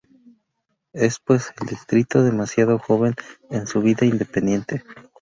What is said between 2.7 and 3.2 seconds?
joven